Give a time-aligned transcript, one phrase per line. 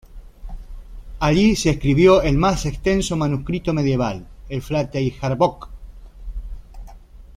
[1.19, 5.69] Allí se escribió el más extenso manuscrito medieval, el "Flateyjarbók".